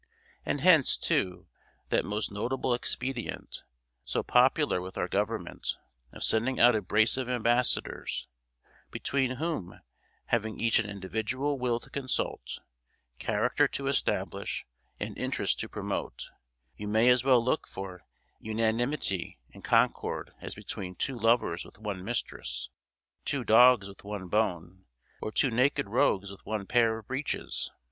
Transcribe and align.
And 0.47 0.61
hence, 0.61 0.97
too, 0.97 1.45
that 1.89 2.03
most 2.03 2.31
notable 2.31 2.73
expedient, 2.73 3.61
so 4.03 4.23
popular 4.23 4.81
with 4.81 4.97
our 4.97 5.07
government, 5.07 5.77
of 6.11 6.23
sending 6.23 6.59
out 6.59 6.75
a 6.75 6.81
brace 6.81 7.17
of 7.17 7.29
ambassadors, 7.29 8.27
between 8.89 9.35
whom, 9.35 9.79
having 10.25 10.59
each 10.59 10.79
an 10.79 10.89
individual 10.89 11.59
will 11.59 11.79
to 11.79 11.91
consult, 11.91 12.61
character 13.19 13.67
to 13.67 13.85
establish, 13.85 14.65
and 14.99 15.19
interest 15.19 15.59
to 15.59 15.69
promote, 15.69 16.31
you 16.75 16.87
may 16.87 17.07
as 17.09 17.23
well 17.23 17.39
look 17.43 17.67
for 17.67 18.01
unanimity 18.39 19.37
and 19.53 19.63
concord 19.63 20.31
as 20.41 20.55
between 20.55 20.95
two 20.95 21.15
lovers 21.15 21.63
with 21.63 21.77
one 21.77 22.03
mistress, 22.03 22.71
two 23.23 23.43
dogs 23.43 23.87
with 23.87 24.03
one 24.03 24.29
bone, 24.29 24.85
or 25.21 25.31
two 25.31 25.51
naked 25.51 25.87
rogues 25.87 26.31
with 26.31 26.43
one 26.43 26.65
pair 26.65 26.97
of 26.97 27.05
breeches. 27.07 27.71